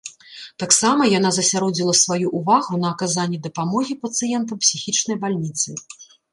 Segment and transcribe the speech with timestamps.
[0.61, 5.69] Таксама яна засяродзіла сваю ўвагу на аказанні дапамогі пацыентам псіхічнай бальніцы.